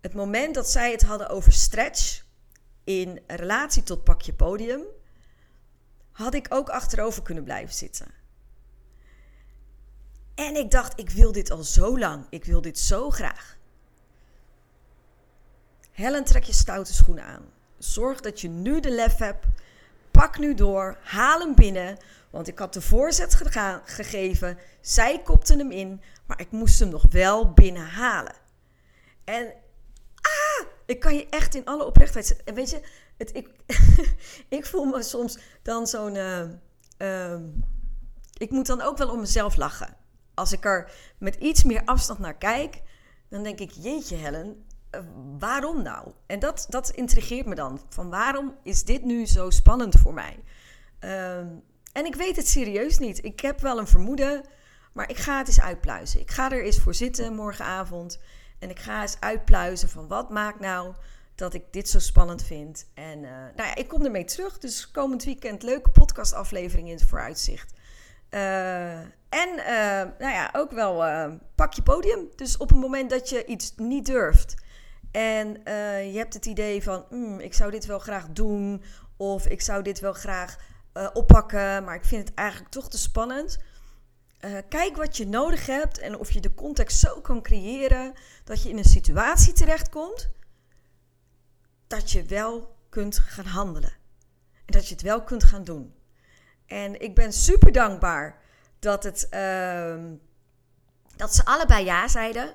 het 0.00 0.14
moment 0.14 0.54
dat 0.54 0.70
zij 0.70 0.90
het 0.90 1.02
hadden 1.02 1.28
over 1.28 1.52
stretch 1.52 2.24
in 2.84 3.20
relatie 3.26 3.82
tot 3.82 4.04
pak 4.04 4.20
je 4.20 4.34
podium, 4.34 4.82
had 6.12 6.34
ik 6.34 6.46
ook 6.48 6.68
achterover 6.68 7.22
kunnen 7.22 7.44
blijven 7.44 7.74
zitten. 7.74 8.06
En 10.34 10.56
ik 10.56 10.70
dacht, 10.70 10.98
ik 11.00 11.10
wil 11.10 11.32
dit 11.32 11.50
al 11.50 11.62
zo 11.62 11.98
lang. 11.98 12.26
Ik 12.30 12.44
wil 12.44 12.60
dit 12.60 12.78
zo 12.78 13.10
graag. 13.10 13.56
Helen, 15.90 16.24
trek 16.24 16.44
je 16.44 16.52
stoute 16.52 16.94
schoenen 16.94 17.24
aan. 17.24 17.52
Zorg 17.78 18.20
dat 18.20 18.40
je 18.40 18.48
nu 18.48 18.80
de 18.80 18.90
lef 18.90 19.16
hebt. 19.16 19.46
Pak 20.18 20.38
nu 20.38 20.54
door. 20.54 20.98
Haal 21.02 21.40
hem 21.40 21.54
binnen. 21.54 21.96
Want 22.30 22.48
ik 22.48 22.58
had 22.58 22.72
de 22.72 22.80
voorzet 22.80 23.34
gegeven. 23.84 24.58
Zij 24.80 25.22
kopte 25.22 25.56
hem 25.56 25.70
in. 25.70 26.02
Maar 26.26 26.40
ik 26.40 26.50
moest 26.50 26.78
hem 26.78 26.88
nog 26.88 27.04
wel 27.10 27.52
binnenhalen. 27.52 28.34
En 29.24 29.52
ah, 30.14 30.66
ik 30.86 31.00
kan 31.00 31.14
je 31.14 31.28
echt 31.28 31.54
in 31.54 31.64
alle 31.64 31.84
oprechtheid. 31.84 32.42
En 32.44 32.54
weet 32.54 32.70
je, 32.70 32.80
het, 33.16 33.34
ik, 33.34 33.48
ik 34.58 34.66
voel 34.66 34.84
me 34.84 35.02
soms 35.02 35.38
dan 35.62 35.86
zo'n. 35.86 36.14
Uh, 36.98 37.36
ik 38.36 38.50
moet 38.50 38.66
dan 38.66 38.80
ook 38.80 38.98
wel 38.98 39.10
om 39.10 39.20
mezelf 39.20 39.56
lachen. 39.56 39.96
Als 40.34 40.52
ik 40.52 40.64
er 40.64 40.92
met 41.18 41.34
iets 41.34 41.64
meer 41.64 41.82
afstand 41.84 42.18
naar 42.18 42.36
kijk, 42.36 42.82
dan 43.28 43.42
denk 43.42 43.58
ik: 43.58 43.70
Jeetje, 43.70 44.16
Helen, 44.16 44.46
eh, 44.46 44.73
waarom 45.38 45.82
nou? 45.82 46.08
En 46.26 46.38
dat, 46.38 46.66
dat 46.68 46.90
intrigeert 46.90 47.46
me 47.46 47.54
dan. 47.54 47.80
Van 47.88 48.10
waarom 48.10 48.54
is 48.62 48.84
dit 48.84 49.04
nu 49.04 49.26
zo 49.26 49.50
spannend 49.50 49.94
voor 49.94 50.14
mij? 50.14 50.38
Ehm, 50.98 51.48
en 51.92 52.04
ik 52.04 52.14
weet 52.14 52.36
het 52.36 52.48
serieus 52.48 52.98
niet. 52.98 53.24
Ik 53.24 53.40
heb 53.40 53.60
wel 53.60 53.78
een 53.78 53.86
vermoeden, 53.86 54.42
maar 54.92 55.10
ik 55.10 55.16
ga 55.16 55.38
het 55.38 55.46
eens 55.46 55.60
uitpluizen. 55.60 56.20
Ik 56.20 56.30
ga 56.30 56.50
er 56.50 56.64
eens 56.64 56.78
voor 56.78 56.94
zitten 56.94 57.34
morgenavond. 57.34 58.20
En 58.58 58.70
ik 58.70 58.78
ga 58.78 59.02
eens 59.02 59.16
uitpluizen 59.20 59.88
van 59.88 60.08
wat 60.08 60.30
maakt 60.30 60.60
nou 60.60 60.94
dat 61.34 61.54
ik 61.54 61.64
dit 61.70 61.88
zo 61.88 61.98
spannend 61.98 62.42
vind. 62.42 62.86
En 62.94 63.18
uh, 63.22 63.30
nou 63.30 63.68
ja, 63.68 63.74
ik 63.74 63.88
kom 63.88 64.04
ermee 64.04 64.24
terug. 64.24 64.58
Dus 64.58 64.90
komend 64.90 65.24
weekend 65.24 65.62
leuke 65.62 65.90
podcastaflevering 65.90 66.88
in 66.88 66.94
het 66.94 67.08
vooruitzicht. 67.08 67.72
Uh, 68.30 68.98
en 69.28 69.54
nou 70.18 70.32
ja, 70.32 70.50
ook 70.52 70.70
wel 70.70 71.04
pak 71.54 71.72
je 71.72 71.82
podium. 71.82 72.28
Dus 72.36 72.56
op 72.56 72.68
het 72.68 72.78
moment 72.78 73.10
dat 73.10 73.28
je 73.28 73.44
iets 73.44 73.72
niet 73.76 74.06
durft 74.06 74.63
en 75.14 75.60
uh, 75.68 76.12
je 76.12 76.18
hebt 76.18 76.34
het 76.34 76.46
idee 76.46 76.82
van, 76.82 77.04
mm, 77.10 77.40
ik 77.40 77.54
zou 77.54 77.70
dit 77.70 77.86
wel 77.86 77.98
graag 77.98 78.28
doen. 78.28 78.82
Of 79.16 79.46
ik 79.46 79.60
zou 79.60 79.82
dit 79.82 80.00
wel 80.00 80.12
graag 80.12 80.56
uh, 80.94 81.08
oppakken, 81.12 81.84
maar 81.84 81.94
ik 81.94 82.04
vind 82.04 82.28
het 82.28 82.36
eigenlijk 82.36 82.70
toch 82.70 82.90
te 82.90 82.98
spannend. 82.98 83.58
uh, 84.40 84.58
kijk 84.68 84.96
wat 84.96 85.16
je 85.16 85.26
nodig 85.26 85.66
hebt 85.66 85.98
en 85.98 86.18
of 86.18 86.30
je 86.30 86.40
de 86.40 86.54
context 86.54 86.98
zo 86.98 87.20
kan 87.20 87.42
creëren 87.42 88.12
dat 88.44 88.62
je 88.62 88.68
in 88.68 88.78
een 88.78 88.84
situatie 88.84 89.52
terechtkomt 89.52 90.30
dat 91.86 92.10
je 92.10 92.22
wel 92.24 92.76
kunt 92.88 93.18
gaan 93.18 93.46
handelen. 93.46 93.92
En 94.64 94.72
dat 94.72 94.88
je 94.88 94.94
het 94.94 95.02
wel 95.02 95.22
kunt 95.22 95.44
gaan 95.44 95.64
doen. 95.64 95.94
En 96.66 97.00
ik 97.00 97.14
ben 97.14 97.32
super 97.32 97.72
dankbaar 97.72 98.42
dat, 98.78 99.02
het, 99.02 99.26
uh, 99.30 100.04
dat 101.16 101.34
ze 101.34 101.44
allebei 101.44 101.84
ja 101.84 102.08
zeiden. 102.08 102.54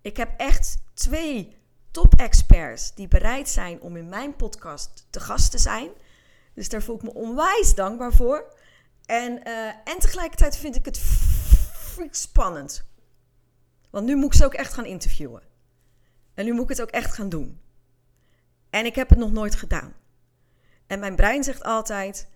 Ik 0.00 0.16
heb 0.16 0.34
echt 0.36 0.76
twee 0.94 1.55
top-experts 1.96 2.94
die 2.94 3.08
bereid 3.08 3.48
zijn 3.48 3.80
om 3.80 3.96
in 3.96 4.08
mijn 4.08 4.36
podcast 4.36 5.06
te 5.10 5.20
gast 5.20 5.50
te 5.50 5.58
zijn. 5.58 5.90
Dus 6.54 6.68
daar 6.68 6.82
voel 6.82 6.96
ik 6.96 7.02
me 7.02 7.14
onwijs 7.14 7.74
dankbaar 7.74 8.12
voor. 8.12 8.54
En, 9.06 9.48
uh, 9.48 9.66
en 9.68 9.98
tegelijkertijd 9.98 10.56
vind 10.56 10.76
ik 10.76 10.84
het 10.84 10.98
freak 10.98 12.14
spannend. 12.14 12.84
Want 13.90 14.06
nu 14.06 14.16
moet 14.16 14.26
ik 14.26 14.38
ze 14.38 14.44
ook 14.44 14.54
echt 14.54 14.72
gaan 14.72 14.84
interviewen. 14.84 15.42
En 16.34 16.44
nu 16.44 16.52
moet 16.52 16.62
ik 16.62 16.68
het 16.68 16.82
ook 16.82 16.90
echt 16.90 17.14
gaan 17.14 17.28
doen. 17.28 17.60
En 18.70 18.86
ik 18.86 18.94
heb 18.94 19.08
het 19.08 19.18
nog 19.18 19.32
nooit 19.32 19.54
gedaan. 19.54 19.94
En 20.86 20.98
mijn 20.98 21.16
brein 21.16 21.44
zegt 21.44 21.62
altijd: 21.62 22.28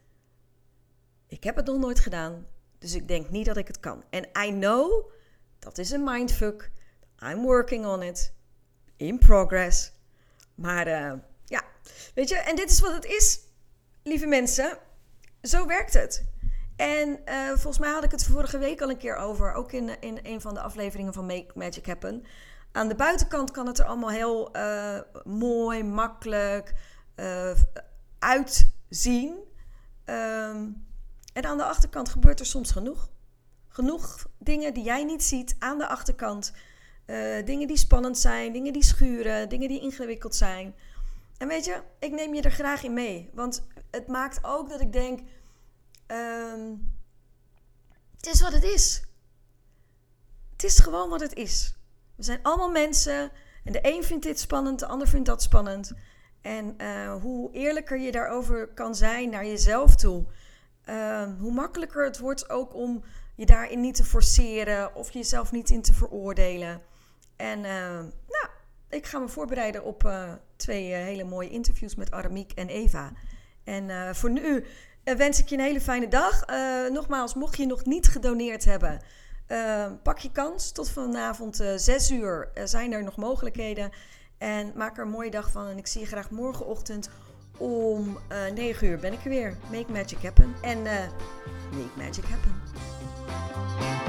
Ik 1.26 1.44
heb 1.44 1.56
het 1.56 1.66
nog 1.66 1.78
nooit 1.78 2.00
gedaan, 2.00 2.46
dus 2.78 2.94
ik 2.94 3.08
denk 3.08 3.30
niet 3.30 3.46
dat 3.46 3.56
ik 3.56 3.66
het 3.66 3.80
kan. 3.80 4.04
En 4.10 4.28
I 4.46 4.50
know 4.50 5.10
dat 5.58 5.78
is 5.78 5.90
een 5.90 6.04
mindfuck. 6.04 6.70
I'm 7.22 7.42
working 7.42 7.86
on 7.86 8.02
it. 8.02 8.38
In 9.00 9.18
progress. 9.18 9.92
Maar 10.54 10.86
uh, 10.86 11.12
ja, 11.44 11.62
weet 12.14 12.28
je, 12.28 12.36
en 12.36 12.56
dit 12.56 12.70
is 12.70 12.80
wat 12.80 12.92
het 12.92 13.04
is, 13.04 13.40
lieve 14.02 14.26
mensen. 14.26 14.78
Zo 15.42 15.66
werkt 15.66 15.92
het. 15.92 16.24
En 16.76 17.20
uh, 17.24 17.48
volgens 17.48 17.78
mij 17.78 17.90
had 17.90 18.04
ik 18.04 18.10
het 18.10 18.24
vorige 18.24 18.58
week 18.58 18.80
al 18.80 18.90
een 18.90 18.98
keer 18.98 19.16
over, 19.16 19.52
ook 19.52 19.72
in, 19.72 20.00
in 20.00 20.18
een 20.22 20.40
van 20.40 20.54
de 20.54 20.60
afleveringen 20.60 21.12
van 21.12 21.26
Make 21.26 21.50
Magic 21.54 21.86
Happen. 21.86 22.24
Aan 22.72 22.88
de 22.88 22.94
buitenkant 22.94 23.50
kan 23.50 23.66
het 23.66 23.78
er 23.78 23.84
allemaal 23.84 24.10
heel 24.10 24.56
uh, 24.56 25.00
mooi, 25.24 25.82
makkelijk 25.82 26.74
uitzien. 28.18 29.38
Um, 30.04 30.86
en 31.32 31.44
aan 31.44 31.56
de 31.56 31.64
achterkant 31.64 32.08
gebeurt 32.08 32.40
er 32.40 32.46
soms 32.46 32.70
genoeg. 32.70 33.10
Genoeg 33.68 34.26
dingen 34.38 34.74
die 34.74 34.84
jij 34.84 35.04
niet 35.04 35.24
ziet 35.24 35.56
aan 35.58 35.78
de 35.78 35.86
achterkant. 35.86 36.52
Uh, 37.10 37.44
dingen 37.44 37.66
die 37.66 37.76
spannend 37.76 38.18
zijn, 38.18 38.52
dingen 38.52 38.72
die 38.72 38.84
schuren, 38.84 39.48
dingen 39.48 39.68
die 39.68 39.80
ingewikkeld 39.80 40.34
zijn. 40.34 40.74
En 41.38 41.48
weet 41.48 41.64
je, 41.64 41.82
ik 41.98 42.12
neem 42.12 42.34
je 42.34 42.42
er 42.42 42.50
graag 42.50 42.82
in 42.82 42.94
mee. 42.94 43.30
Want 43.34 43.66
het 43.90 44.06
maakt 44.06 44.44
ook 44.44 44.68
dat 44.68 44.80
ik 44.80 44.92
denk: 44.92 45.20
um, 46.06 46.94
het 48.16 48.26
is 48.26 48.40
wat 48.40 48.52
het 48.52 48.64
is. 48.64 49.02
Het 50.52 50.64
is 50.64 50.78
gewoon 50.78 51.08
wat 51.08 51.20
het 51.20 51.34
is. 51.34 51.74
We 52.16 52.22
zijn 52.22 52.42
allemaal 52.42 52.70
mensen. 52.70 53.30
En 53.64 53.72
de 53.72 53.78
een 53.82 54.04
vindt 54.04 54.24
dit 54.24 54.40
spannend, 54.40 54.78
de 54.78 54.86
ander 54.86 55.08
vindt 55.08 55.26
dat 55.26 55.42
spannend. 55.42 55.92
En 56.40 56.74
uh, 56.78 57.14
hoe 57.20 57.52
eerlijker 57.52 57.98
je 57.98 58.12
daarover 58.12 58.68
kan 58.68 58.94
zijn 58.94 59.30
naar 59.30 59.46
jezelf 59.46 59.96
toe, 59.96 60.26
uh, 60.88 61.28
hoe 61.38 61.52
makkelijker 61.52 62.04
het 62.04 62.18
wordt 62.18 62.50
ook 62.50 62.74
om 62.74 63.04
je 63.36 63.46
daarin 63.46 63.80
niet 63.80 63.94
te 63.94 64.04
forceren 64.04 64.94
of 64.94 65.10
jezelf 65.10 65.52
niet 65.52 65.70
in 65.70 65.82
te 65.82 65.92
veroordelen. 65.92 66.82
En 67.40 67.58
uh, 67.58 67.98
nou, 68.28 68.48
ik 68.88 69.06
ga 69.06 69.18
me 69.18 69.28
voorbereiden 69.28 69.84
op 69.84 70.12
twee 70.56 70.92
hele 70.92 71.24
mooie 71.24 71.48
interviews 71.48 71.94
met 71.94 72.10
Aramiek 72.10 72.52
en 72.52 72.68
Eva. 72.68 73.12
En 73.64 74.14
voor 74.16 74.30
nu 74.30 74.64
wens 75.04 75.40
ik 75.40 75.48
je 75.48 75.56
een 75.56 75.62
hele 75.62 75.80
fijne 75.80 76.08
dag. 76.08 76.44
nogmaals, 76.90 77.34
mocht 77.34 77.56
je 77.56 77.66
nog 77.66 77.84
niet 77.84 78.08
gedoneerd 78.08 78.64
hebben, 78.64 79.00
uh, 79.50 79.86
pak 80.02 80.18
je 80.18 80.32
kans. 80.32 80.72
Tot 80.72 80.90
vanavond 80.90 81.60
uh, 81.60 81.72
eh, 81.72 81.78
6 81.78 82.10
uur 82.10 82.50
uh, 82.54 82.64
zijn 82.64 82.92
er 82.92 83.04
nog 83.04 83.16
mogelijkheden. 83.16 83.90
En 84.38 84.72
maak 84.74 84.96
er 84.96 85.04
een 85.04 85.10
mooie 85.10 85.30
dag 85.30 85.50
van. 85.50 85.66
En 85.66 85.78
ik 85.78 85.86
zie 85.86 86.00
je 86.00 86.06
graag 86.06 86.30
morgenochtend 86.30 87.10
om 87.58 88.18
9 88.54 88.86
uur 88.86 88.98
ben 88.98 89.12
ik 89.12 89.24
er 89.24 89.30
weer. 89.30 89.56
Make 89.70 89.92
Magic 89.92 90.22
Happen. 90.22 90.54
En 90.62 90.82
Make 90.82 91.96
Magic 91.96 92.24
Happen. 92.24 93.99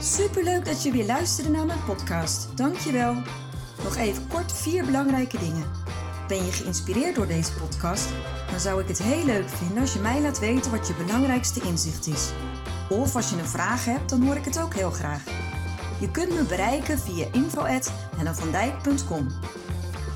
Superleuk 0.00 0.64
dat 0.64 0.82
je 0.82 0.90
weer 0.90 1.06
luisterde 1.06 1.50
naar 1.50 1.66
mijn 1.66 1.84
podcast. 1.84 2.48
Dankjewel. 2.54 3.14
Nog 3.84 3.96
even 3.96 4.28
kort 4.28 4.52
vier 4.52 4.84
belangrijke 4.84 5.38
dingen. 5.38 5.64
Ben 6.28 6.44
je 6.44 6.52
geïnspireerd 6.52 7.14
door 7.14 7.26
deze 7.26 7.52
podcast? 7.52 8.08
Dan 8.50 8.60
zou 8.60 8.82
ik 8.82 8.88
het 8.88 9.02
heel 9.02 9.24
leuk 9.24 9.48
vinden 9.48 9.80
als 9.80 9.92
je 9.92 9.98
mij 9.98 10.20
laat 10.20 10.38
weten 10.38 10.70
wat 10.70 10.86
je 10.86 10.94
belangrijkste 10.94 11.60
inzicht 11.60 12.06
is. 12.06 12.30
Of 12.88 13.16
als 13.16 13.30
je 13.30 13.36
een 13.38 13.46
vraag 13.46 13.84
hebt, 13.84 14.10
dan 14.10 14.22
hoor 14.22 14.36
ik 14.36 14.44
het 14.44 14.60
ook 14.60 14.74
heel 14.74 14.90
graag. 14.90 15.22
Je 16.00 16.10
kunt 16.10 16.34
me 16.34 16.42
bereiken 16.42 16.98
via 16.98 17.26
info.hellenvandijk.com 17.32 19.26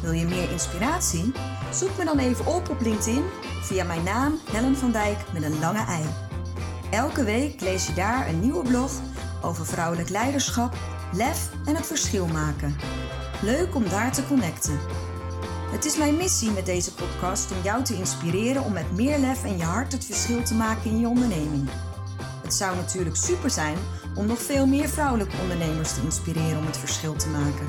Wil 0.03 0.13
je 0.13 0.25
meer 0.25 0.51
inspiratie? 0.51 1.33
Zoek 1.73 1.99
me 1.99 2.05
dan 2.05 2.19
even 2.19 2.47
op 2.47 2.69
op 2.69 2.81
LinkedIn 2.81 3.25
via 3.63 3.85
mijn 3.85 4.03
naam 4.03 4.39
Helen 4.51 4.77
van 4.77 4.93
Dijk 4.93 5.19
met 5.33 5.43
een 5.43 5.59
lange 5.59 5.85
ei. 5.85 6.05
Elke 6.91 7.25
week 7.25 7.61
lees 7.61 7.87
je 7.87 7.95
daar 7.95 8.29
een 8.29 8.41
nieuwe 8.41 8.63
blog 8.63 8.93
over 9.43 9.67
vrouwelijk 9.67 10.09
leiderschap, 10.09 10.75
lef 11.13 11.51
en 11.65 11.77
het 11.77 11.87
verschil 11.87 12.27
maken. 12.27 12.77
Leuk 13.43 13.75
om 13.75 13.89
daar 13.89 14.13
te 14.13 14.27
connecten. 14.27 14.79
Het 15.71 15.85
is 15.85 15.97
mijn 15.97 16.17
missie 16.17 16.51
met 16.51 16.67
deze 16.67 16.95
podcast 16.95 17.51
om 17.51 17.57
jou 17.63 17.85
te 17.85 17.95
inspireren 17.95 18.65
om 18.65 18.73
met 18.73 18.93
meer 18.93 19.19
lef 19.19 19.45
en 19.45 19.57
je 19.57 19.65
hart 19.65 19.93
het 19.93 20.05
verschil 20.05 20.43
te 20.43 20.55
maken 20.55 20.91
in 20.91 20.99
je 20.99 21.09
onderneming. 21.09 21.69
Het 22.43 22.55
zou 22.55 22.77
natuurlijk 22.77 23.17
super 23.17 23.51
zijn 23.51 23.77
om 24.15 24.27
nog 24.27 24.39
veel 24.39 24.67
meer 24.67 24.89
vrouwelijke 24.89 25.37
ondernemers 25.41 25.95
te 25.95 26.01
inspireren 26.03 26.59
om 26.59 26.67
het 26.67 26.77
verschil 26.77 27.15
te 27.15 27.29
maken. 27.29 27.69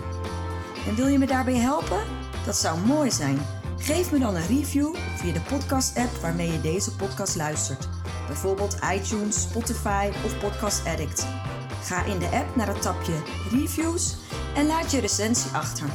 En 0.88 0.96
wil 0.96 1.08
je 1.08 1.18
me 1.18 1.26
daarbij 1.26 1.58
helpen? 1.58 2.00
Dat 2.46 2.56
zou 2.56 2.80
mooi 2.80 3.12
zijn. 3.12 3.40
Geef 3.78 4.12
me 4.12 4.20
dan 4.20 4.36
een 4.36 4.48
review 4.48 4.96
via 5.16 5.34
de 5.34 5.42
podcast-app 5.42 6.12
waarmee 6.22 6.52
je 6.52 6.62
deze 6.62 6.96
podcast 6.96 7.36
luistert. 7.36 7.90
Bijvoorbeeld 8.28 8.78
iTunes, 8.94 9.42
Spotify 9.42 10.12
of 10.26 10.40
Podcast 10.40 10.86
Addict. 10.86 11.28
Ga 11.84 12.04
in 12.04 12.20
de 12.20 12.30
app 12.30 12.56
naar 12.56 12.68
het 12.68 12.82
tapje 12.82 13.14
Reviews 13.52 14.16
en 14.56 14.66
laat 14.66 14.92
je 14.92 15.00
recensie 15.00 15.52
achter. 15.52 15.88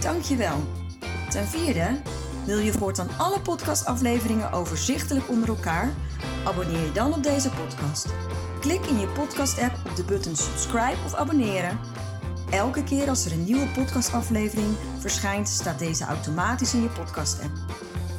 Dankjewel. 0.00 0.56
Ten 1.28 1.46
vierde, 1.46 2.00
wil 2.46 2.58
je 2.58 2.72
voortaan 2.72 3.08
alle 3.18 3.40
podcastafleveringen 3.40 4.52
overzichtelijk 4.52 5.28
onder 5.28 5.48
elkaar? 5.48 5.92
Abonneer 6.44 6.84
je 6.84 6.92
dan 6.92 7.14
op 7.14 7.22
deze 7.22 7.50
podcast. 7.50 8.06
Klik 8.60 8.86
in 8.86 8.98
je 8.98 9.06
podcast-app 9.06 9.74
op 9.88 9.96
de 9.96 10.04
button 10.04 10.36
subscribe 10.36 10.96
of 11.04 11.14
abonneren. 11.14 11.78
Elke 12.50 12.84
keer 12.84 13.08
als 13.08 13.24
er 13.24 13.32
een 13.32 13.44
nieuwe 13.44 13.66
podcastaflevering 13.66 14.76
verschijnt, 14.98 15.48
staat 15.48 15.78
deze 15.78 16.04
automatisch 16.04 16.74
in 16.74 16.82
je 16.82 16.88
podcast-app. 16.88 17.52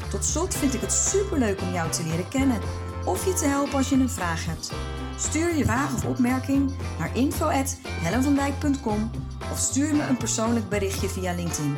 Tot 0.10 0.26
slot 0.26 0.56
vind 0.56 0.74
ik 0.74 0.82
het 0.82 0.94
superleuk 0.94 1.62
om 1.62 1.74
jou 1.74 1.92
te 1.92 2.04
leren 2.04 2.28
kennen 2.28 2.60
of 3.06 3.26
je 3.26 3.34
te 3.34 3.46
helpen 3.46 3.74
als 3.74 3.90
je 3.90 3.96
een 3.96 4.10
vraag 4.10 4.46
hebt. 4.46 4.72
Stuur 5.18 5.56
je 5.56 5.66
vraag 5.66 5.94
of 5.94 6.06
opmerking 6.06 6.72
naar 7.00 7.16
info@hellenvandijk.com 7.18 9.12
of 9.52 9.58
stuur 9.58 9.96
me 9.96 10.04
een 10.04 10.18
persoonlijk 10.18 10.70
berichtje 10.70 11.10
via 11.10 11.34
LinkedIn. 11.34 11.76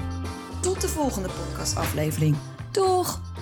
Tot 0.60 0.82
de 0.82 0.89
volgende 0.89 1.30
podcastaflevering. 1.30 2.36
Doeg! 2.72 3.33